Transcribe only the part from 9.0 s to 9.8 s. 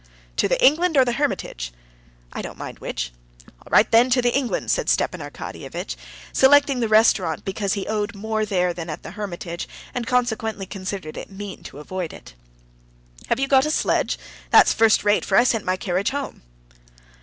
the Hermitage,